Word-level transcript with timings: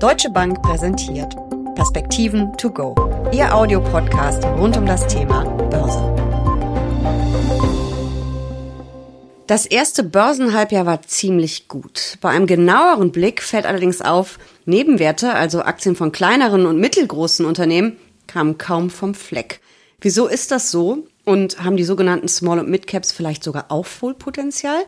Deutsche 0.00 0.30
Bank 0.30 0.62
präsentiert 0.62 1.36
Perspektiven 1.74 2.56
to 2.56 2.70
go. 2.70 2.94
Ihr 3.34 3.54
Audiopodcast 3.54 4.42
rund 4.46 4.74
um 4.78 4.86
das 4.86 5.06
Thema 5.06 5.44
Börse. 5.44 6.00
Das 9.46 9.66
erste 9.66 10.02
Börsenhalbjahr 10.02 10.86
war 10.86 11.02
ziemlich 11.02 11.68
gut. 11.68 12.16
Bei 12.22 12.30
einem 12.30 12.46
genaueren 12.46 13.12
Blick 13.12 13.42
fällt 13.42 13.66
allerdings 13.66 14.00
auf, 14.00 14.38
Nebenwerte, 14.64 15.34
also 15.34 15.60
Aktien 15.60 15.94
von 15.94 16.12
kleineren 16.12 16.64
und 16.64 16.78
mittelgroßen 16.78 17.44
Unternehmen, 17.44 17.98
kamen 18.26 18.56
kaum 18.56 18.88
vom 18.88 19.12
Fleck. 19.12 19.60
Wieso 20.00 20.28
ist 20.28 20.50
das 20.50 20.70
so? 20.70 21.06
Und 21.26 21.62
haben 21.62 21.76
die 21.76 21.84
sogenannten 21.84 22.28
Small- 22.28 22.60
und 22.60 22.70
Mid-Caps 22.70 23.12
vielleicht 23.12 23.44
sogar 23.44 23.66
Aufholpotenzial? 23.68 24.80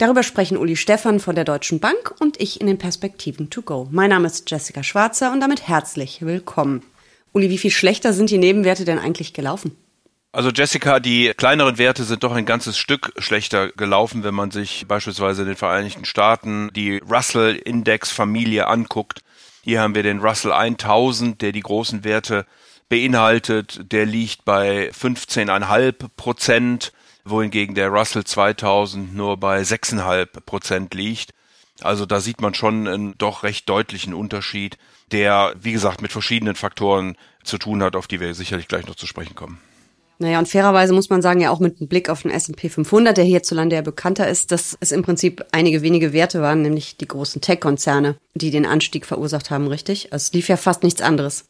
Darüber 0.00 0.22
sprechen 0.22 0.56
Uli 0.56 0.76
Stephan 0.76 1.20
von 1.20 1.34
der 1.34 1.44
Deutschen 1.44 1.78
Bank 1.78 2.14
und 2.20 2.40
ich 2.40 2.58
in 2.58 2.66
den 2.66 2.78
Perspektiven 2.78 3.50
to 3.50 3.60
go. 3.60 3.86
Mein 3.90 4.08
Name 4.08 4.28
ist 4.28 4.50
Jessica 4.50 4.82
Schwarzer 4.82 5.30
und 5.30 5.40
damit 5.40 5.68
herzlich 5.68 6.22
willkommen. 6.22 6.82
Uli, 7.34 7.50
wie 7.50 7.58
viel 7.58 7.70
schlechter 7.70 8.14
sind 8.14 8.30
die 8.30 8.38
Nebenwerte 8.38 8.86
denn 8.86 8.98
eigentlich 8.98 9.34
gelaufen? 9.34 9.76
Also 10.32 10.48
Jessica, 10.48 11.00
die 11.00 11.34
kleineren 11.36 11.76
Werte 11.76 12.04
sind 12.04 12.22
doch 12.22 12.32
ein 12.32 12.46
ganzes 12.46 12.78
Stück 12.78 13.12
schlechter 13.18 13.72
gelaufen, 13.72 14.24
wenn 14.24 14.32
man 14.32 14.50
sich 14.50 14.86
beispielsweise 14.88 15.42
in 15.42 15.48
den 15.48 15.56
Vereinigten 15.56 16.06
Staaten 16.06 16.70
die 16.74 16.96
Russell-Index-Familie 16.96 18.68
anguckt. 18.68 19.20
Hier 19.62 19.82
haben 19.82 19.94
wir 19.94 20.02
den 20.02 20.20
Russell 20.20 20.52
1000, 20.52 21.42
der 21.42 21.52
die 21.52 21.60
großen 21.60 22.04
Werte 22.04 22.46
beinhaltet. 22.88 23.92
Der 23.92 24.06
liegt 24.06 24.46
bei 24.46 24.92
15,5 24.92 26.08
Prozent 26.16 26.92
wohingegen 27.24 27.74
der 27.74 27.88
Russell 27.88 28.24
2000 28.24 29.14
nur 29.14 29.36
bei 29.36 29.60
6,5 29.62 30.40
Prozent 30.40 30.94
liegt. 30.94 31.32
Also 31.82 32.06
da 32.06 32.20
sieht 32.20 32.40
man 32.40 32.54
schon 32.54 32.86
einen 32.86 33.18
doch 33.18 33.42
recht 33.42 33.68
deutlichen 33.68 34.14
Unterschied, 34.14 34.76
der, 35.12 35.54
wie 35.60 35.72
gesagt, 35.72 36.02
mit 36.02 36.12
verschiedenen 36.12 36.54
Faktoren 36.54 37.16
zu 37.42 37.58
tun 37.58 37.82
hat, 37.82 37.96
auf 37.96 38.06
die 38.06 38.20
wir 38.20 38.34
sicherlich 38.34 38.68
gleich 38.68 38.86
noch 38.86 38.96
zu 38.96 39.06
sprechen 39.06 39.34
kommen. 39.34 39.60
Naja, 40.18 40.38
und 40.38 40.48
fairerweise 40.48 40.92
muss 40.92 41.08
man 41.08 41.22
sagen, 41.22 41.40
ja 41.40 41.48
auch 41.50 41.60
mit 41.60 41.80
einem 41.80 41.88
Blick 41.88 42.10
auf 42.10 42.22
den 42.22 42.30
S&P 42.30 42.68
500, 42.68 43.16
der 43.16 43.24
hierzulande 43.24 43.76
ja 43.76 43.82
bekannter 43.82 44.28
ist, 44.28 44.52
dass 44.52 44.76
es 44.78 44.92
im 44.92 45.02
Prinzip 45.02 45.46
einige 45.50 45.80
wenige 45.80 46.12
Werte 46.12 46.42
waren, 46.42 46.60
nämlich 46.60 46.98
die 46.98 47.08
großen 47.08 47.40
Tech-Konzerne, 47.40 48.16
die 48.34 48.50
den 48.50 48.66
Anstieg 48.66 49.06
verursacht 49.06 49.50
haben, 49.50 49.66
richtig? 49.66 50.08
Es 50.12 50.30
lief 50.34 50.48
ja 50.48 50.58
fast 50.58 50.82
nichts 50.82 51.00
anderes. 51.00 51.46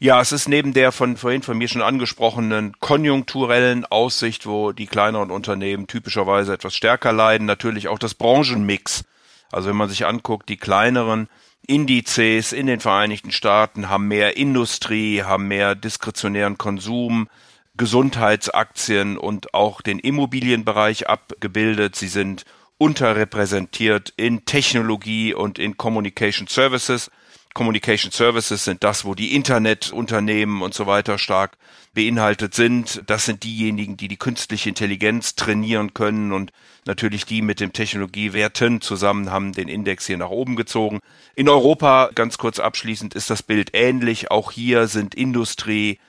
Ja, 0.00 0.20
es 0.20 0.32
ist 0.32 0.48
neben 0.48 0.72
der 0.72 0.90
von 0.92 1.16
vorhin 1.16 1.42
von 1.42 1.56
mir 1.56 1.68
schon 1.68 1.80
angesprochenen 1.80 2.74
konjunkturellen 2.80 3.86
Aussicht, 3.86 4.44
wo 4.44 4.72
die 4.72 4.86
kleineren 4.86 5.30
Unternehmen 5.30 5.86
typischerweise 5.86 6.52
etwas 6.52 6.74
stärker 6.74 7.12
leiden, 7.12 7.46
natürlich 7.46 7.88
auch 7.88 7.98
das 7.98 8.14
Branchenmix. 8.14 9.04
Also 9.52 9.68
wenn 9.68 9.76
man 9.76 9.88
sich 9.88 10.04
anguckt, 10.04 10.48
die 10.48 10.56
kleineren 10.56 11.28
Indizes 11.66 12.52
in 12.52 12.66
den 12.66 12.80
Vereinigten 12.80 13.30
Staaten 13.30 13.88
haben 13.88 14.08
mehr 14.08 14.36
Industrie, 14.36 15.22
haben 15.22 15.48
mehr 15.48 15.74
diskretionären 15.74 16.58
Konsum, 16.58 17.28
Gesundheitsaktien 17.76 19.16
und 19.16 19.54
auch 19.54 19.80
den 19.80 20.00
Immobilienbereich 20.00 21.08
abgebildet. 21.08 21.96
Sie 21.96 22.08
sind 22.08 22.44
unterrepräsentiert 22.78 24.12
in 24.16 24.44
Technologie 24.44 25.34
und 25.34 25.58
in 25.58 25.76
Communication 25.76 26.48
Services. 26.48 27.10
Communication 27.54 28.10
Services 28.10 28.64
sind 28.64 28.82
das, 28.82 29.04
wo 29.04 29.14
die 29.14 29.34
Internetunternehmen 29.34 30.60
und 30.60 30.74
so 30.74 30.86
weiter 30.86 31.18
stark 31.18 31.56
beinhaltet 31.94 32.52
sind. 32.52 33.04
Das 33.06 33.24
sind 33.24 33.44
diejenigen, 33.44 33.96
die 33.96 34.08
die 34.08 34.16
künstliche 34.16 34.68
Intelligenz 34.68 35.36
trainieren 35.36 35.94
können 35.94 36.32
und 36.32 36.50
natürlich 36.84 37.24
die 37.26 37.42
mit 37.42 37.60
dem 37.60 37.72
Technologiewerten 37.72 38.80
zusammen 38.80 39.30
haben 39.30 39.52
den 39.52 39.68
Index 39.68 40.06
hier 40.06 40.18
nach 40.18 40.30
oben 40.30 40.56
gezogen. 40.56 40.98
In 41.36 41.48
Europa, 41.48 42.10
ganz 42.14 42.38
kurz 42.38 42.58
abschließend, 42.58 43.14
ist 43.14 43.30
das 43.30 43.44
Bild 43.44 43.70
ähnlich. 43.72 44.32
Auch 44.32 44.50
hier 44.50 44.88
sind 44.88 45.14
Industrie, 45.14 46.00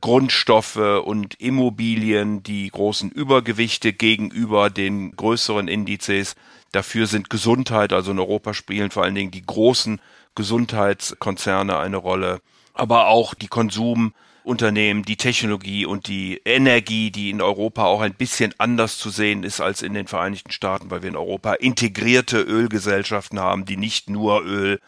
Grundstoffe 0.00 0.76
und 0.76 1.34
Immobilien 1.40 2.42
die 2.42 2.68
großen 2.68 3.10
Übergewichte 3.10 3.92
gegenüber 3.92 4.70
den 4.70 5.14
größeren 5.16 5.68
Indizes. 5.68 6.34
Dafür 6.72 7.06
sind 7.06 7.30
Gesundheit, 7.30 7.92
also 7.92 8.10
in 8.10 8.18
Europa 8.18 8.52
spielen 8.52 8.90
vor 8.90 9.04
allen 9.04 9.14
Dingen 9.14 9.30
die 9.30 9.46
großen 9.46 10.00
Gesundheitskonzerne 10.34 11.78
eine 11.78 11.96
Rolle, 11.96 12.40
aber 12.72 13.08
auch 13.08 13.34
die 13.34 13.48
Konsumunternehmen, 13.48 15.04
die 15.04 15.16
Technologie 15.16 15.86
und 15.86 16.08
die 16.08 16.40
Energie, 16.44 17.10
die 17.10 17.30
in 17.30 17.40
Europa 17.40 17.84
auch 17.84 18.00
ein 18.00 18.14
bisschen 18.14 18.54
anders 18.58 18.98
zu 18.98 19.10
sehen 19.10 19.44
ist 19.44 19.60
als 19.60 19.82
in 19.82 19.94
den 19.94 20.08
Vereinigten 20.08 20.50
Staaten, 20.50 20.90
weil 20.90 21.02
wir 21.02 21.10
in 21.10 21.16
Europa 21.16 21.54
integrierte 21.54 22.40
Ölgesellschaften 22.40 23.40
haben, 23.40 23.64
die 23.64 23.76
nicht 23.76 24.10
nur 24.10 24.44
Öl 24.44 24.80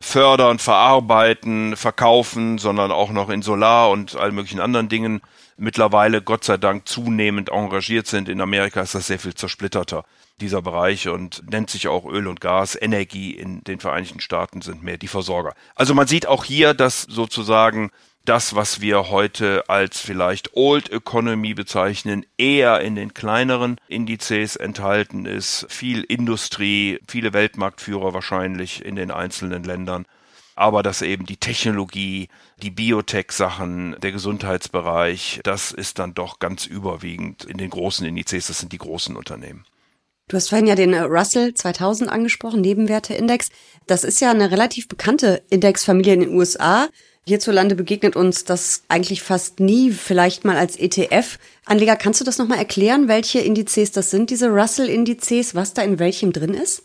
fördern, 0.00 0.58
verarbeiten, 0.58 1.76
verkaufen, 1.76 2.58
sondern 2.58 2.90
auch 2.90 3.10
noch 3.10 3.28
in 3.28 3.42
Solar 3.42 3.90
und 3.90 4.16
allen 4.16 4.34
möglichen 4.34 4.60
anderen 4.60 4.88
Dingen 4.88 5.20
mittlerweile 5.56 6.22
Gott 6.22 6.44
sei 6.44 6.56
Dank 6.56 6.88
zunehmend 6.88 7.50
engagiert 7.50 8.06
sind. 8.06 8.28
In 8.28 8.40
Amerika 8.40 8.80
ist 8.80 8.94
das 8.94 9.06
sehr 9.06 9.20
viel 9.20 9.34
zersplitterter 9.34 10.04
dieser 10.40 10.62
Bereich 10.62 11.08
und 11.08 11.50
nennt 11.50 11.70
sich 11.70 11.88
auch 11.88 12.04
Öl 12.04 12.26
und 12.26 12.40
Gas. 12.40 12.76
Energie 12.80 13.32
in 13.32 13.62
den 13.64 13.80
Vereinigten 13.80 14.20
Staaten 14.20 14.62
sind 14.62 14.82
mehr 14.82 14.98
die 14.98 15.08
Versorger. 15.08 15.54
Also 15.74 15.94
man 15.94 16.06
sieht 16.06 16.26
auch 16.26 16.44
hier, 16.44 16.74
dass 16.74 17.02
sozusagen 17.02 17.90
das, 18.24 18.54
was 18.54 18.80
wir 18.80 19.10
heute 19.10 19.68
als 19.68 20.00
vielleicht 20.00 20.54
Old 20.54 20.90
Economy 20.92 21.54
bezeichnen, 21.54 22.24
eher 22.38 22.80
in 22.80 22.94
den 22.94 23.14
kleineren 23.14 23.78
Indizes 23.88 24.56
enthalten 24.56 25.26
ist. 25.26 25.66
Viel 25.68 26.02
Industrie, 26.02 27.00
viele 27.08 27.32
Weltmarktführer 27.32 28.14
wahrscheinlich 28.14 28.84
in 28.84 28.96
den 28.96 29.10
einzelnen 29.10 29.64
Ländern. 29.64 30.06
Aber 30.54 30.82
dass 30.82 31.02
eben 31.02 31.26
die 31.26 31.38
Technologie, 31.38 32.28
die 32.62 32.70
Biotech-Sachen, 32.70 33.96
der 34.00 34.12
Gesundheitsbereich, 34.12 35.40
das 35.42 35.72
ist 35.72 35.98
dann 35.98 36.14
doch 36.14 36.38
ganz 36.38 36.66
überwiegend 36.66 37.44
in 37.44 37.56
den 37.56 37.70
großen 37.70 38.06
Indizes, 38.06 38.48
das 38.48 38.58
sind 38.58 38.72
die 38.72 38.78
großen 38.78 39.16
Unternehmen. 39.16 39.64
Du 40.32 40.38
hast 40.38 40.48
vorhin 40.48 40.66
ja 40.66 40.74
den 40.74 40.94
äh, 40.94 41.00
Russell 41.00 41.52
2000 41.52 42.08
angesprochen, 42.08 42.62
Nebenwerteindex. 42.62 43.50
Das 43.86 44.02
ist 44.02 44.18
ja 44.22 44.30
eine 44.30 44.50
relativ 44.50 44.88
bekannte 44.88 45.42
Indexfamilie 45.50 46.14
in 46.14 46.20
den 46.20 46.34
USA. 46.34 46.88
Hierzulande 47.26 47.74
begegnet 47.74 48.16
uns 48.16 48.46
das 48.46 48.82
eigentlich 48.88 49.22
fast 49.22 49.60
nie, 49.60 49.90
vielleicht 49.90 50.46
mal 50.46 50.56
als 50.56 50.76
ETF. 50.76 51.38
Anleger, 51.66 51.96
kannst 51.96 52.22
du 52.22 52.24
das 52.24 52.38
nochmal 52.38 52.56
erklären, 52.56 53.08
welche 53.08 53.40
Indizes 53.40 53.92
das 53.92 54.10
sind, 54.10 54.30
diese 54.30 54.48
Russell-Indizes, 54.48 55.54
was 55.54 55.74
da 55.74 55.82
in 55.82 55.98
welchem 55.98 56.32
drin 56.32 56.54
ist? 56.54 56.84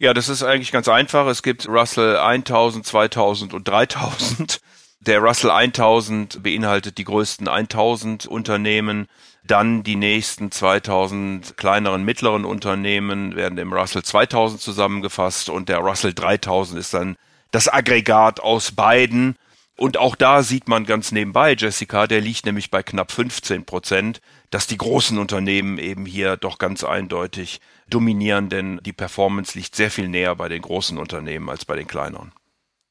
Ja, 0.00 0.12
das 0.12 0.28
ist 0.28 0.42
eigentlich 0.42 0.72
ganz 0.72 0.88
einfach. 0.88 1.28
Es 1.28 1.44
gibt 1.44 1.68
Russell 1.68 2.16
1000, 2.16 2.84
2000 2.84 3.54
und 3.54 3.68
3000. 3.68 4.60
Der 4.98 5.20
Russell 5.20 5.52
1000 5.52 6.42
beinhaltet 6.42 6.98
die 6.98 7.04
größten 7.04 7.46
1000 7.46 8.26
Unternehmen. 8.26 9.06
Dann 9.46 9.82
die 9.82 9.96
nächsten 9.96 10.50
2000 10.50 11.56
kleineren, 11.56 12.04
mittleren 12.04 12.44
Unternehmen 12.44 13.36
werden 13.36 13.58
im 13.58 13.72
Russell 13.72 14.02
2000 14.02 14.60
zusammengefasst 14.60 15.50
und 15.50 15.68
der 15.68 15.78
Russell 15.78 16.14
3000 16.14 16.80
ist 16.80 16.94
dann 16.94 17.16
das 17.50 17.68
Aggregat 17.68 18.40
aus 18.40 18.72
beiden. 18.72 19.36
Und 19.76 19.96
auch 19.96 20.14
da 20.14 20.42
sieht 20.42 20.68
man 20.68 20.86
ganz 20.86 21.10
nebenbei, 21.12 21.54
Jessica, 21.54 22.06
der 22.06 22.20
liegt 22.20 22.46
nämlich 22.46 22.70
bei 22.70 22.82
knapp 22.82 23.10
15 23.10 23.64
Prozent, 23.64 24.20
dass 24.50 24.66
die 24.66 24.78
großen 24.78 25.18
Unternehmen 25.18 25.78
eben 25.78 26.06
hier 26.06 26.36
doch 26.36 26.58
ganz 26.58 26.84
eindeutig 26.84 27.60
dominieren, 27.88 28.48
denn 28.48 28.80
die 28.84 28.92
Performance 28.92 29.58
liegt 29.58 29.74
sehr 29.74 29.90
viel 29.90 30.08
näher 30.08 30.36
bei 30.36 30.48
den 30.48 30.62
großen 30.62 30.96
Unternehmen 30.96 31.50
als 31.50 31.64
bei 31.64 31.76
den 31.76 31.88
kleineren. 31.88 32.32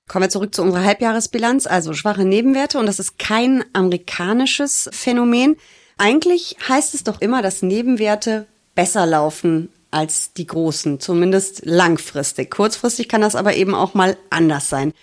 Kommen 0.10 0.26
wir 0.26 0.30
zurück 0.30 0.54
zu 0.54 0.62
unserer 0.62 0.84
Halbjahresbilanz, 0.84 1.66
also 1.66 1.94
schwache 1.94 2.26
Nebenwerte 2.26 2.78
und 2.78 2.86
das 2.86 3.00
ist 3.00 3.18
kein 3.18 3.64
amerikanisches 3.74 4.90
Phänomen. 4.92 5.56
Eigentlich 5.98 6.58
heißt 6.68 6.94
es 6.94 7.04
doch 7.04 7.22
immer, 7.22 7.42
dass 7.42 7.62
Nebenwerte 7.62 8.48
besser 8.76 9.06
laufen 9.06 9.70
als 9.92 10.34
die 10.34 10.48
großen, 10.48 11.00
zumindest 11.00 11.62
langfristig. 11.66 12.50
Kurzfristig 12.50 13.08
kann 13.08 13.22
das 13.22 13.36
aber 13.36 13.56
eben 13.56 13.76
auch 13.76 13.94
mal 13.94 14.18
anders 14.30 14.70
sein. 14.70 14.94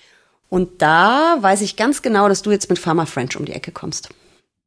Und 0.48 0.82
da 0.82 1.36
weiß 1.40 1.60
ich 1.60 1.76
ganz 1.76 2.02
genau, 2.02 2.28
dass 2.28 2.42
du 2.42 2.50
jetzt 2.50 2.68
mit 2.68 2.78
Pharma 2.78 3.06
French 3.06 3.36
um 3.36 3.44
die 3.44 3.52
Ecke 3.52 3.70
kommst. 3.70 4.08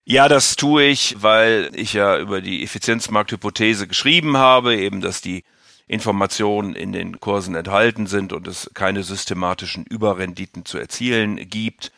Ja, 0.06 0.28
das 0.28 0.56
tue 0.56 0.84
ich, 0.84 1.18
weil 1.22 1.70
ich 1.74 1.94
ja 1.94 2.18
über 2.18 2.42
die 2.42 2.64
Effizienzmarkthypothese 2.64 3.88
geschrieben 3.88 4.38
habe, 4.38 4.76
eben 4.76 5.02
dass 5.02 5.22
die 5.22 5.44
Informationen 5.88 6.76
in 6.76 6.94
den 6.94 7.20
Kursen 7.20 7.56
enthalten 7.56 8.08
sind 8.08 8.34
und 8.34 8.48
es 8.48 8.72
keine 8.74 9.04
systematischen 9.04 9.86
Überrenditen 9.86 10.66
zu 10.66 10.78
erzielen 10.78 11.50
gibt. 11.50 11.92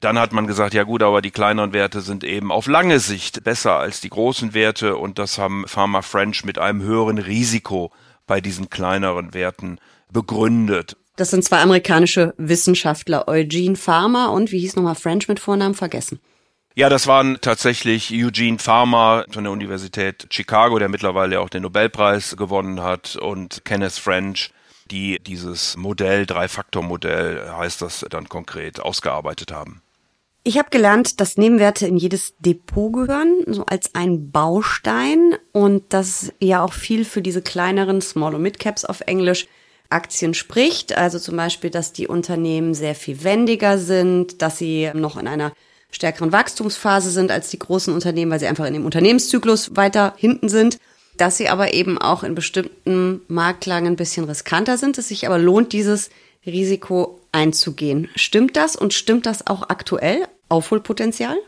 Dann 0.00 0.18
hat 0.18 0.32
man 0.32 0.46
gesagt, 0.46 0.72
ja 0.72 0.84
gut, 0.84 1.02
aber 1.02 1.20
die 1.20 1.30
kleineren 1.30 1.74
Werte 1.74 2.00
sind 2.00 2.24
eben 2.24 2.50
auf 2.50 2.66
lange 2.66 3.00
Sicht 3.00 3.44
besser 3.44 3.76
als 3.76 4.00
die 4.00 4.08
großen 4.08 4.54
Werte 4.54 4.96
und 4.96 5.18
das 5.18 5.38
haben 5.38 5.64
Pharma 5.66 6.00
French 6.00 6.44
mit 6.44 6.58
einem 6.58 6.82
höheren 6.82 7.18
Risiko 7.18 7.92
bei 8.26 8.40
diesen 8.40 8.70
kleineren 8.70 9.34
Werten 9.34 9.78
begründet. 10.10 10.96
Das 11.16 11.30
sind 11.30 11.44
zwei 11.44 11.60
amerikanische 11.60 12.32
Wissenschaftler, 12.38 13.28
Eugene 13.28 13.76
Farmer 13.76 14.32
und 14.32 14.52
wie 14.52 14.60
hieß 14.60 14.76
nochmal 14.76 14.94
French 14.94 15.28
mit 15.28 15.38
Vornamen 15.38 15.74
vergessen. 15.74 16.18
Ja, 16.74 16.88
das 16.88 17.06
waren 17.06 17.38
tatsächlich 17.42 18.10
Eugene 18.10 18.58
Farmer 18.58 19.26
von 19.30 19.44
der 19.44 19.52
Universität 19.52 20.28
Chicago, 20.30 20.78
der 20.78 20.88
mittlerweile 20.88 21.40
auch 21.40 21.50
den 21.50 21.62
Nobelpreis 21.62 22.36
gewonnen 22.38 22.80
hat, 22.80 23.16
und 23.16 23.66
Kenneth 23.66 23.92
French, 23.92 24.50
die 24.90 25.18
dieses 25.18 25.76
Modell, 25.76 26.24
Drei-Faktor-Modell 26.24 27.52
heißt 27.52 27.82
das 27.82 28.06
dann 28.08 28.28
konkret, 28.30 28.80
ausgearbeitet 28.80 29.52
haben. 29.52 29.82
Ich 30.42 30.56
habe 30.58 30.70
gelernt, 30.70 31.20
dass 31.20 31.36
Nebenwerte 31.36 31.86
in 31.86 31.98
jedes 31.98 32.34
Depot 32.38 32.92
gehören, 32.92 33.44
so 33.46 33.66
als 33.66 33.94
ein 33.94 34.30
Baustein 34.30 35.36
und 35.52 35.92
dass 35.92 36.32
ja 36.40 36.64
auch 36.64 36.72
viel 36.72 37.04
für 37.04 37.20
diese 37.20 37.42
kleineren 37.42 38.00
Small- 38.00 38.34
und 38.34 38.42
Mid-Caps 38.42 38.86
auf 38.86 39.02
Englisch 39.02 39.46
Aktien 39.90 40.32
spricht. 40.32 40.96
Also 40.96 41.18
zum 41.18 41.36
Beispiel, 41.36 41.68
dass 41.68 41.92
die 41.92 42.08
Unternehmen 42.08 42.72
sehr 42.72 42.94
viel 42.94 43.22
wendiger 43.22 43.76
sind, 43.76 44.40
dass 44.40 44.56
sie 44.56 44.90
noch 44.94 45.18
in 45.18 45.28
einer 45.28 45.52
stärkeren 45.90 46.32
Wachstumsphase 46.32 47.10
sind 47.10 47.30
als 47.30 47.50
die 47.50 47.58
großen 47.58 47.92
Unternehmen, 47.92 48.30
weil 48.30 48.40
sie 48.40 48.46
einfach 48.46 48.66
in 48.66 48.74
dem 48.74 48.86
Unternehmenszyklus 48.86 49.76
weiter 49.76 50.14
hinten 50.16 50.48
sind, 50.48 50.78
dass 51.16 51.36
sie 51.36 51.48
aber 51.48 51.74
eben 51.74 51.98
auch 51.98 52.22
in 52.22 52.34
bestimmten 52.34 53.20
Marktlagen 53.28 53.88
ein 53.88 53.96
bisschen 53.96 54.24
riskanter 54.24 54.78
sind, 54.78 54.96
es 54.96 55.08
sich 55.08 55.26
aber 55.26 55.38
lohnt, 55.38 55.72
dieses 55.72 56.08
Risiko 56.46 57.20
einzugehen. 57.32 58.08
Stimmt 58.14 58.56
das 58.56 58.76
und 58.76 58.94
stimmt 58.94 59.26
das 59.26 59.46
auch 59.46 59.68
aktuell? 59.68 60.26
Aufholpotenzial? 60.50 61.38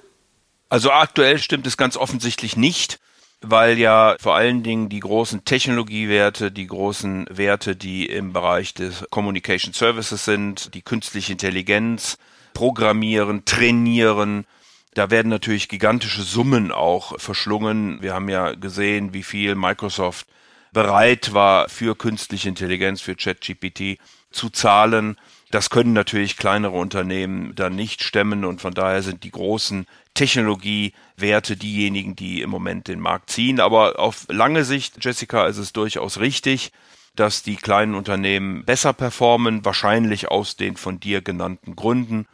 Also 0.70 0.90
aktuell 0.90 1.38
stimmt 1.38 1.66
es 1.66 1.76
ganz 1.76 1.98
offensichtlich 1.98 2.56
nicht, 2.56 2.98
weil 3.42 3.78
ja 3.78 4.16
vor 4.18 4.34
allen 4.34 4.62
Dingen 4.62 4.88
die 4.88 5.00
großen 5.00 5.44
Technologiewerte, 5.44 6.50
die 6.50 6.66
großen 6.66 7.26
Werte, 7.28 7.76
die 7.76 8.06
im 8.06 8.32
Bereich 8.32 8.72
des 8.72 9.04
Communication 9.10 9.74
Services 9.74 10.24
sind, 10.24 10.72
die 10.74 10.82
künstliche 10.82 11.32
Intelligenz, 11.32 12.16
Programmieren, 12.54 13.44
Trainieren, 13.44 14.46
da 14.94 15.10
werden 15.10 15.28
natürlich 15.28 15.68
gigantische 15.68 16.22
Summen 16.22 16.70
auch 16.70 17.18
verschlungen. 17.18 18.02
Wir 18.02 18.12
haben 18.12 18.28
ja 18.28 18.52
gesehen, 18.52 19.14
wie 19.14 19.22
viel 19.22 19.54
Microsoft 19.54 20.26
bereit 20.72 21.32
war 21.32 21.68
für 21.70 21.96
künstliche 21.96 22.48
Intelligenz, 22.48 23.00
für 23.00 23.14
ChatGPT 23.14 23.98
zu 24.30 24.50
zahlen. 24.50 25.16
Das 25.52 25.68
können 25.68 25.92
natürlich 25.92 26.38
kleinere 26.38 26.72
Unternehmen 26.72 27.54
dann 27.54 27.76
nicht 27.76 28.02
stemmen 28.02 28.46
und 28.46 28.62
von 28.62 28.72
daher 28.72 29.02
sind 29.02 29.22
die 29.22 29.30
großen 29.30 29.84
Technologiewerte 30.14 31.58
diejenigen, 31.58 32.16
die 32.16 32.40
im 32.40 32.48
Moment 32.48 32.88
den 32.88 33.00
Markt 33.00 33.28
ziehen. 33.28 33.60
Aber 33.60 33.98
auf 33.98 34.24
lange 34.30 34.64
Sicht, 34.64 35.04
Jessica, 35.04 35.46
ist 35.46 35.58
es 35.58 35.74
durchaus 35.74 36.20
richtig, 36.20 36.72
dass 37.16 37.42
die 37.42 37.56
kleinen 37.56 37.94
Unternehmen 37.94 38.64
besser 38.64 38.94
performen, 38.94 39.62
wahrscheinlich 39.62 40.28
aus 40.28 40.56
den 40.56 40.78
von 40.78 41.00
dir 41.00 41.20
genannten 41.20 41.76
Gründen. 41.76 42.26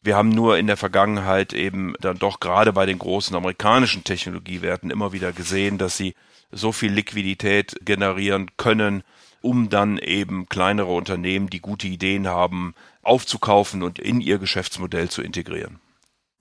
Wir 0.00 0.16
haben 0.16 0.30
nur 0.30 0.56
in 0.56 0.66
der 0.66 0.78
Vergangenheit 0.78 1.52
eben 1.52 1.92
dann 2.00 2.18
doch 2.18 2.40
gerade 2.40 2.72
bei 2.72 2.86
den 2.86 2.98
großen 2.98 3.36
amerikanischen 3.36 4.02
Technologiewerten 4.02 4.90
immer 4.90 5.12
wieder 5.12 5.32
gesehen, 5.32 5.76
dass 5.76 5.98
sie 5.98 6.14
so 6.50 6.72
viel 6.72 6.92
Liquidität 6.92 7.76
generieren 7.84 8.50
können, 8.56 9.02
um 9.42 9.68
dann 9.68 9.98
eben 9.98 10.46
kleinere 10.48 10.92
Unternehmen, 10.92 11.50
die 11.50 11.60
gute 11.60 11.86
Ideen 11.86 12.26
haben, 12.28 12.74
aufzukaufen 13.02 13.82
und 13.82 13.98
in 13.98 14.20
ihr 14.20 14.38
Geschäftsmodell 14.38 15.08
zu 15.10 15.22
integrieren. 15.22 15.80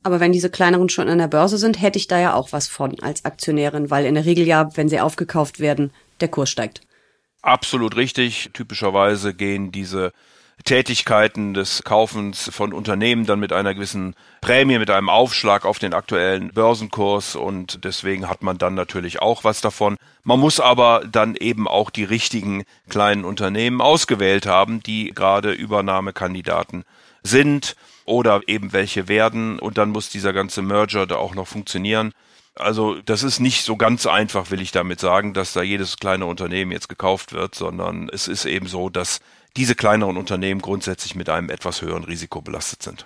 Aber 0.03 0.19
wenn 0.19 0.31
diese 0.31 0.49
kleineren 0.49 0.89
schon 0.89 1.09
an 1.09 1.19
der 1.19 1.27
Börse 1.27 1.57
sind, 1.57 1.81
hätte 1.81 1.99
ich 1.99 2.07
da 2.07 2.19
ja 2.19 2.33
auch 2.33 2.51
was 2.51 2.67
von 2.67 2.99
als 3.01 3.25
Aktionärin, 3.25 3.91
weil 3.91 4.05
in 4.05 4.15
der 4.15 4.25
Regel 4.25 4.47
ja, 4.47 4.75
wenn 4.75 4.89
sie 4.89 4.99
aufgekauft 4.99 5.59
werden, 5.59 5.91
der 6.21 6.27
Kurs 6.27 6.49
steigt. 6.49 6.81
Absolut 7.41 7.95
richtig. 7.95 8.49
Typischerweise 8.53 9.33
gehen 9.33 9.71
diese 9.71 10.11
Tätigkeiten 10.63 11.53
des 11.53 11.83
Kaufens 11.83 12.49
von 12.53 12.73
Unternehmen 12.73 13.25
dann 13.25 13.39
mit 13.39 13.53
einer 13.53 13.73
gewissen 13.73 14.15
Prämie, 14.41 14.79
mit 14.79 14.89
einem 14.89 15.09
Aufschlag 15.09 15.65
auf 15.65 15.79
den 15.79 15.93
aktuellen 15.93 16.49
Börsenkurs 16.53 17.35
und 17.35 17.83
deswegen 17.83 18.29
hat 18.29 18.41
man 18.43 18.57
dann 18.57 18.73
natürlich 18.73 19.21
auch 19.21 19.43
was 19.43 19.61
davon. 19.61 19.97
Man 20.23 20.39
muss 20.39 20.59
aber 20.59 21.03
dann 21.09 21.35
eben 21.35 21.67
auch 21.67 21.89
die 21.89 22.03
richtigen 22.03 22.63
kleinen 22.89 23.25
Unternehmen 23.25 23.81
ausgewählt 23.81 24.45
haben, 24.45 24.81
die 24.81 25.11
gerade 25.13 25.51
Übernahmekandidaten 25.51 26.83
sind 27.23 27.75
oder 28.05 28.41
eben 28.47 28.73
welche 28.73 29.07
werden 29.07 29.59
und 29.59 29.77
dann 29.77 29.89
muss 29.89 30.09
dieser 30.09 30.33
ganze 30.33 30.61
Merger 30.61 31.07
da 31.07 31.15
auch 31.15 31.35
noch 31.35 31.47
funktionieren. 31.47 32.13
Also 32.55 32.95
das 33.05 33.23
ist 33.23 33.39
nicht 33.39 33.63
so 33.63 33.77
ganz 33.77 34.05
einfach, 34.05 34.51
will 34.51 34.61
ich 34.61 34.71
damit 34.71 34.99
sagen, 34.99 35.33
dass 35.33 35.53
da 35.53 35.61
jedes 35.61 35.97
kleine 35.97 36.25
Unternehmen 36.25 36.71
jetzt 36.71 36.89
gekauft 36.89 37.31
wird, 37.31 37.55
sondern 37.55 38.09
es 38.09 38.27
ist 38.27 38.45
eben 38.45 38.67
so, 38.67 38.89
dass 38.89 39.19
diese 39.57 39.75
kleineren 39.75 40.17
Unternehmen 40.17 40.61
grundsätzlich 40.61 41.15
mit 41.15 41.29
einem 41.29 41.49
etwas 41.49 41.81
höheren 41.81 42.03
Risiko 42.03 42.41
belastet 42.41 42.83
sind. 42.83 43.05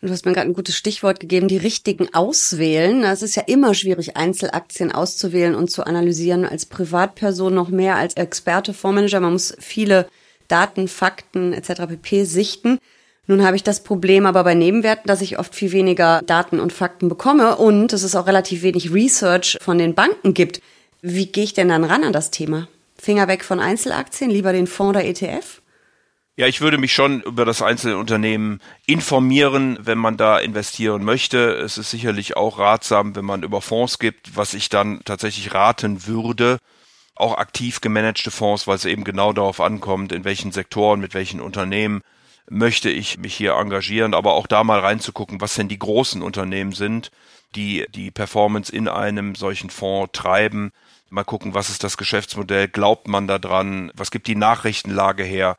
Du 0.00 0.10
hast 0.10 0.26
mir 0.26 0.32
gerade 0.32 0.48
ein 0.48 0.54
gutes 0.54 0.76
Stichwort 0.76 1.18
gegeben, 1.18 1.48
die 1.48 1.56
richtigen 1.56 2.14
auswählen. 2.14 3.02
Es 3.02 3.22
ist 3.22 3.34
ja 3.34 3.42
immer 3.46 3.74
schwierig, 3.74 4.16
Einzelaktien 4.16 4.92
auszuwählen 4.92 5.56
und 5.56 5.72
zu 5.72 5.84
analysieren. 5.84 6.44
Als 6.44 6.66
Privatperson 6.66 7.52
noch 7.52 7.68
mehr 7.68 7.96
als 7.96 8.14
Experte, 8.14 8.74
Fondsmanager. 8.74 9.18
Man 9.18 9.32
muss 9.32 9.56
viele 9.58 10.08
Daten, 10.46 10.86
Fakten 10.86 11.52
etc. 11.52 11.86
pp. 11.88 12.24
sichten. 12.24 12.78
Nun 13.26 13.44
habe 13.44 13.56
ich 13.56 13.64
das 13.64 13.82
Problem 13.82 14.24
aber 14.24 14.44
bei 14.44 14.54
Nebenwerten, 14.54 15.06
dass 15.06 15.20
ich 15.20 15.38
oft 15.38 15.54
viel 15.54 15.72
weniger 15.72 16.22
Daten 16.22 16.60
und 16.60 16.72
Fakten 16.72 17.08
bekomme 17.08 17.56
und 17.56 17.92
es 17.92 18.02
ist 18.02 18.14
auch 18.14 18.26
relativ 18.26 18.62
wenig 18.62 18.94
Research 18.94 19.58
von 19.60 19.78
den 19.78 19.94
Banken 19.94 20.32
gibt. 20.32 20.62
Wie 21.02 21.26
gehe 21.26 21.44
ich 21.44 21.54
denn 21.54 21.68
dann 21.68 21.84
ran 21.84 22.04
an 22.04 22.12
das 22.12 22.30
Thema? 22.30 22.68
Finger 22.96 23.28
weg 23.28 23.44
von 23.44 23.60
Einzelaktien, 23.60 24.30
lieber 24.30 24.52
den 24.52 24.66
Fonds 24.66 24.90
oder 24.90 25.04
ETF? 25.04 25.60
Ja, 26.38 26.46
ich 26.46 26.60
würde 26.60 26.78
mich 26.78 26.92
schon 26.92 27.20
über 27.22 27.44
das 27.44 27.62
einzelne 27.62 27.96
Unternehmen 27.96 28.60
informieren, 28.86 29.76
wenn 29.80 29.98
man 29.98 30.16
da 30.16 30.38
investieren 30.38 31.02
möchte. 31.02 31.50
Es 31.54 31.78
ist 31.78 31.90
sicherlich 31.90 32.36
auch 32.36 32.60
ratsam, 32.60 33.16
wenn 33.16 33.24
man 33.24 33.42
über 33.42 33.60
Fonds 33.60 33.98
gibt, 33.98 34.36
was 34.36 34.54
ich 34.54 34.68
dann 34.68 35.00
tatsächlich 35.04 35.52
raten 35.52 36.06
würde. 36.06 36.58
Auch 37.16 37.38
aktiv 37.38 37.80
gemanagte 37.80 38.30
Fonds, 38.30 38.68
weil 38.68 38.76
es 38.76 38.84
eben 38.84 39.02
genau 39.02 39.32
darauf 39.32 39.60
ankommt, 39.60 40.12
in 40.12 40.22
welchen 40.22 40.52
Sektoren, 40.52 41.00
mit 41.00 41.12
welchen 41.12 41.40
Unternehmen 41.40 42.02
möchte 42.48 42.88
ich 42.88 43.18
mich 43.18 43.34
hier 43.34 43.54
engagieren, 43.54 44.14
aber 44.14 44.34
auch 44.34 44.46
da 44.46 44.62
mal 44.62 44.78
reinzugucken, 44.78 45.40
was 45.40 45.56
denn 45.56 45.66
die 45.66 45.80
großen 45.80 46.22
Unternehmen 46.22 46.70
sind, 46.70 47.10
die 47.56 47.84
die 47.92 48.12
Performance 48.12 48.70
in 48.72 48.86
einem 48.86 49.34
solchen 49.34 49.70
Fonds 49.70 50.12
treiben. 50.12 50.70
Mal 51.10 51.24
gucken, 51.24 51.54
was 51.54 51.68
ist 51.68 51.82
das 51.82 51.96
Geschäftsmodell, 51.96 52.68
glaubt 52.68 53.08
man 53.08 53.26
da 53.26 53.40
dran, 53.40 53.90
was 53.94 54.12
gibt 54.12 54.28
die 54.28 54.36
Nachrichtenlage 54.36 55.24
her 55.24 55.56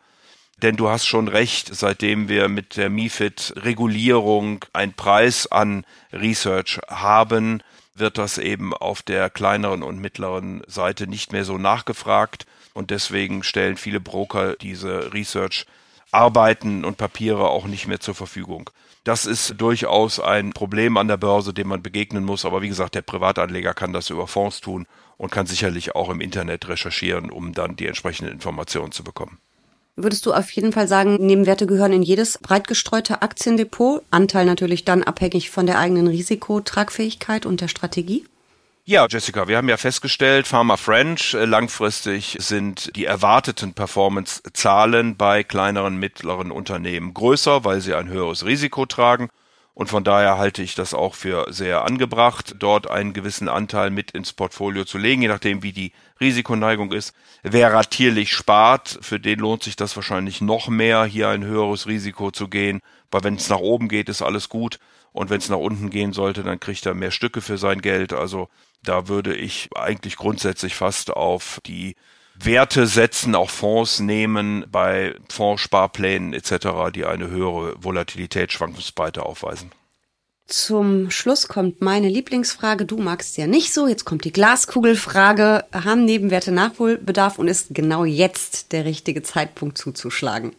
denn 0.62 0.76
du 0.76 0.90
hast 0.90 1.06
schon 1.06 1.28
recht, 1.28 1.74
seitdem 1.74 2.28
wir 2.28 2.50
mit 2.50 2.78
der 2.78 2.90
MIFID-Regulierung 2.90 4.66
einen 4.74 4.94
Preis 4.94 5.48
an 5.48 5.86
Research 6.12 6.80
haben, 6.88 7.64
wird 7.96 8.18
das 8.18 8.38
eben 8.38 8.74
auf 8.74 9.02
der 9.02 9.30
kleineren 9.30 9.84
und 9.84 10.00
mittleren 10.00 10.62
Seite 10.68 11.08
nicht 11.08 11.32
mehr 11.32 11.46
so 11.46 11.58
nachgefragt. 11.58 12.46
Und 12.74 12.92
deswegen 12.92 13.44
stellen 13.44 13.78
viele 13.78 14.00
Broker 14.00 14.56
diese 14.56 15.14
Research-Arbeiten 15.14 16.86
und 16.86 16.98
Papiere 16.98 17.50
auch 17.50 17.68
nicht 17.68 17.88
mehr 17.88 18.00
zur 18.00 18.16
Verfügung. 18.16 18.70
Das 19.04 19.26
ist 19.26 19.56
durchaus 19.58 20.20
ein 20.20 20.52
Problem 20.52 20.98
an 20.98 21.08
der 21.08 21.18
Börse, 21.18 21.54
dem 21.54 21.70
man 21.70 21.82
begegnen 21.82 22.24
muss. 22.24 22.46
Aber 22.46 22.62
wie 22.62 22.68
gesagt, 22.68 22.96
der 22.96 23.02
Privatanleger 23.02 23.74
kann 23.74 23.94
das 23.94 24.10
über 24.10 24.28
Fonds 24.28 24.62
tun 24.62 24.88
und 25.18 25.32
kann 25.32 25.48
sicherlich 25.48 25.96
auch 25.96 26.10
im 26.10 26.22
Internet 26.22 26.68
recherchieren, 26.68 27.30
um 27.30 27.54
dann 27.54 27.76
die 27.76 27.88
entsprechenden 27.88 28.34
Informationen 28.34 28.92
zu 28.92 29.04
bekommen. 29.04 29.40
Würdest 30.02 30.26
du 30.26 30.34
auf 30.34 30.50
jeden 30.52 30.72
Fall 30.72 30.88
sagen, 30.88 31.18
Nebenwerte 31.26 31.68
gehören 31.68 31.92
in 31.92 32.04
jedes 32.04 32.38
breit 32.38 32.70
gestreute 32.70 33.22
Aktiendepot? 33.22 34.02
Anteil 34.12 34.46
natürlich 34.46 34.86
dann 34.86 35.04
abhängig 35.04 35.50
von 35.50 35.66
der 35.66 35.78
eigenen 35.78 36.08
Risikotragfähigkeit 36.08 37.46
und 37.46 37.60
der 37.60 37.68
Strategie? 37.68 38.26
Ja, 38.86 39.08
Jessica, 39.10 39.50
wir 39.50 39.58
haben 39.58 39.68
ja 39.68 39.76
festgestellt, 39.76 40.48
Pharma 40.48 40.78
French, 40.78 41.34
äh, 41.34 41.44
langfristig 41.44 42.38
sind 42.40 42.96
die 42.96 43.04
erwarteten 43.06 43.74
Performance-Zahlen 43.74 45.18
bei 45.18 45.44
kleineren, 45.44 45.98
mittleren 45.98 46.50
Unternehmen 46.50 47.14
größer, 47.14 47.66
weil 47.66 47.82
sie 47.82 47.94
ein 47.94 48.08
höheres 48.08 48.46
Risiko 48.46 48.86
tragen. 48.86 49.30
Und 49.80 49.88
von 49.88 50.04
daher 50.04 50.38
halte 50.38 50.62
ich 50.62 50.76
das 50.76 50.94
auch 50.94 51.16
für 51.16 51.54
sehr 51.54 51.86
angebracht, 51.86 52.56
dort 52.60 52.92
einen 52.92 53.14
gewissen 53.14 53.48
Anteil 53.48 53.92
mit 53.92 54.12
ins 54.12 54.34
Portfolio 54.34 54.84
zu 54.84 54.98
legen, 54.98 55.22
je 55.22 55.30
nachdem 55.30 55.64
wie 55.64 55.72
die 55.72 55.94
Risikoneigung 56.20 56.92
ist. 56.92 57.14
Wer 57.44 57.72
ratierlich 57.72 58.34
spart, 58.34 59.00
für 59.02 59.22
den 59.22 59.40
lohnt 59.40 59.64
sich 59.64 59.78
das 59.78 59.96
wahrscheinlich 59.96 60.42
noch 60.42 60.68
mehr, 60.68 61.06
hier 61.06 61.30
ein 61.30 61.46
höheres 61.46 61.88
Risiko 61.88 62.30
zu 62.30 62.50
gehen, 62.50 62.82
weil 63.10 63.24
wenn 63.24 63.36
es 63.36 63.48
nach 63.48 63.60
oben 63.60 63.88
geht, 63.88 64.10
ist 64.10 64.22
alles 64.22 64.50
gut. 64.50 64.80
Und 65.14 65.30
wenn 65.30 65.38
es 65.38 65.48
nach 65.48 65.56
unten 65.56 65.90
gehen 65.90 66.12
sollte, 66.12 66.44
dann 66.44 66.60
kriegt 66.60 66.86
er 66.86 66.94
mehr 66.94 67.12
Stücke 67.12 67.40
für 67.40 67.58
sein 67.58 67.80
Geld. 67.80 68.12
Also 68.12 68.50
da 68.84 69.08
würde 69.08 69.34
ich 69.34 69.70
eigentlich 69.78 70.18
grundsätzlich 70.18 70.76
fast 70.76 71.10
auf 71.12 71.62
die 71.66 71.96
Werte 72.42 72.88
setzen, 72.88 73.36
auch 73.36 73.50
Fonds 73.50 74.00
nehmen 74.00 74.66
bei 74.72 75.16
Fondssparplänen 75.30 76.34
etc., 76.34 76.92
die 76.94 77.06
eine 77.06 77.30
höhere 77.30 77.76
Volatilität, 77.84 78.52
Schwankungsbreite 78.52 79.26
aufweisen. 79.26 79.72
Zum 80.50 81.12
Schluss 81.12 81.48
kommt 81.48 81.82
meine 81.82 82.10
Lieblingsfrage. 82.10 82.86
Du 82.86 82.98
magst 82.98 83.38
ja 83.38 83.46
nicht 83.46 83.72
so. 83.72 83.88
Jetzt 83.88 84.06
kommt 84.06 84.26
die 84.26 84.32
Glaskugelfrage. 84.32 85.66
Haben 85.72 86.06
Nebenwerte 86.06 86.52
Nachholbedarf 86.52 87.38
und 87.38 87.48
ist 87.48 87.68
genau 87.70 88.04
jetzt 88.04 88.72
der 88.72 88.84
richtige 88.84 89.22
Zeitpunkt 89.22 89.78
zuzuschlagen? 89.78 90.56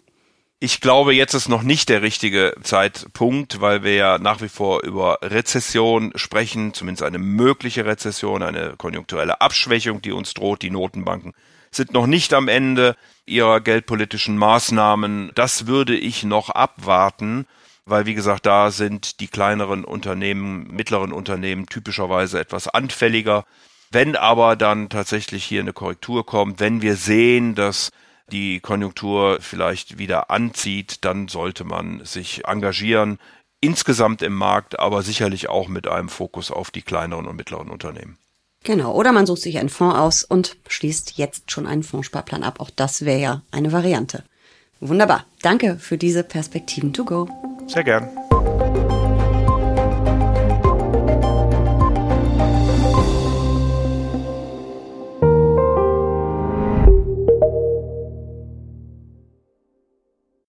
Ich 0.61 0.81
glaube, 0.81 1.13
jetzt 1.15 1.35
ist 1.35 1.49
noch 1.49 1.63
nicht 1.63 1.89
der 1.89 2.03
richtige 2.03 2.55
Zeitpunkt, 2.63 3.61
weil 3.61 3.83
wir 3.83 3.95
ja 3.95 4.19
nach 4.19 4.43
wie 4.43 4.49
vor 4.49 4.85
über 4.85 5.19
Rezession 5.23 6.13
sprechen, 6.15 6.73
zumindest 6.73 7.03
eine 7.03 7.19
mögliche 7.19 7.85
Rezession, 7.85 8.43
eine 8.43 8.75
konjunkturelle 8.77 9.41
Abschwächung, 9.41 10.03
die 10.03 10.13
uns 10.13 10.35
droht. 10.35 10.63
Die 10.63 10.71
Notenbanken 10.71 11.33
sind 11.71 11.93
noch 11.93 12.07
nicht 12.07 12.35
am 12.35 12.49
Ende 12.49 12.97
ihrer 13.27 13.61
geldpolitischen 13.61 14.37
Maßnahmen. 14.37 15.33
Das 15.35 15.67
würde 15.67 15.97
ich 15.97 16.25
noch 16.25 16.51
abwarten, 16.51 17.47
weil 17.85 18.07
wie 18.07 18.15
gesagt, 18.15 18.47
da 18.47 18.71
sind 18.71 19.21
die 19.21 19.29
kleineren 19.29 19.85
Unternehmen, 19.85 20.67
mittleren 20.69 21.13
Unternehmen 21.13 21.67
typischerweise 21.67 22.41
etwas 22.41 22.69
anfälliger. 22.69 23.45
Wenn 23.91 24.17
aber 24.17 24.57
dann 24.57 24.89
tatsächlich 24.89 25.45
hier 25.45 25.61
eine 25.61 25.73
Korrektur 25.73 26.25
kommt, 26.27 26.61
wenn 26.61 26.83
wir 26.83 26.97
sehen, 26.97 27.55
dass 27.55 27.91
die 28.31 28.61
Konjunktur 28.61 29.39
vielleicht 29.41 29.99
wieder 29.99 30.31
anzieht, 30.31 31.05
dann 31.05 31.29
sollte 31.29 31.65
man 31.65 32.05
sich 32.05 32.47
engagieren, 32.47 33.19
insgesamt 33.61 34.23
im 34.23 34.35
Markt, 34.35 34.79
aber 34.79 35.03
sicherlich 35.03 35.49
auch 35.49 35.69
mit 35.69 35.89
einem 35.89 36.09
Fokus 36.09 36.51
auf 36.51 36.71
die 36.71 36.83
kleineren 36.83 37.27
und 37.27 37.37
mittleren 37.37 37.69
Unternehmen. 37.69 38.19
Genau, 38.63 38.95
oder 38.95 39.13
man 39.13 39.27
sucht 39.27 39.43
sich 39.43 39.59
einen 39.59 39.71
Fonds 39.71 39.97
aus 39.97 40.25
und 40.25 40.57
schließt 40.69 41.17
jetzt 41.17 41.51
schon 41.51 41.67
einen 41.67 41.83
Fondssparplan 41.83 42.43
ab. 42.43 42.61
Auch 42.61 42.71
das 42.71 43.05
wäre 43.05 43.21
ja 43.21 43.43
eine 43.51 43.73
Variante. 43.73 44.23
Wunderbar. 44.81 45.25
Danke 45.43 45.79
für 45.79 45.97
diese 45.97 46.23
Perspektiven 46.23 46.93
to 46.93 47.05
go. 47.05 47.29
Sehr 47.67 47.85
gern. 47.85 48.09